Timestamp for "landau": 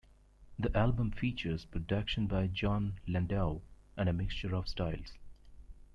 3.07-3.61